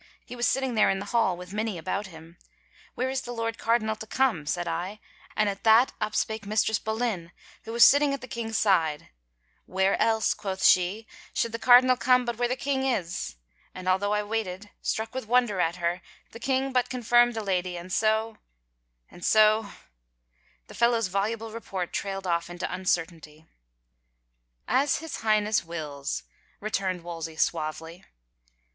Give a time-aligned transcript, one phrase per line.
[0.25, 2.39] He was sitting there in the hall with many about him.
[2.65, 4.47] * Where is the Lord Cardinal to come?
[4.47, 4.99] * said I,
[5.37, 7.31] and at that up spake Mistress Boleyn,
[7.65, 9.09] who was sitting at the king's side,
[9.67, 12.83] 138 THE ENLIGHTENMENT' Where else/ quoth she,' should the cardinal come but where the king
[12.83, 13.35] is?'
[13.75, 17.77] and although I waited, struck with wonder at her, the king but confirmed the lady
[17.77, 18.37] and so—
[19.11, 19.69] and— so
[20.67, 23.45] —"the fellow's voluble report trailed off into imcertainty."
[24.81, 26.23] As his Highness wills,"
[26.59, 28.03] returned Wolsey suavely.